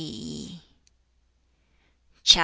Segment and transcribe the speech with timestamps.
[2.23, 2.39] CHAP.